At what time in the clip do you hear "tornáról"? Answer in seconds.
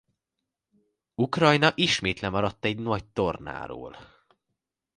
3.05-3.95